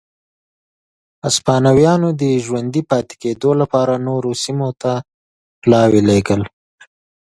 [1.25, 4.93] هسپانویانو د ژوندي پاتې کېدو لپاره نورو سیمو ته
[5.61, 6.41] پلاوي لېږل.